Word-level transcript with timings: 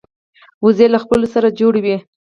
وزې 0.65 0.87
له 0.93 0.99
خپلو 1.03 1.25
سره 1.33 1.55
جوړه 1.59 1.79
وي 1.85 1.97